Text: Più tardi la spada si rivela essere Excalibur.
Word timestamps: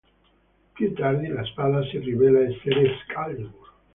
Più 0.73 0.93
tardi 0.95 1.27
la 1.27 1.43
spada 1.45 1.83
si 1.83 1.99
rivela 1.99 2.39
essere 2.41 2.91
Excalibur. 2.91 3.71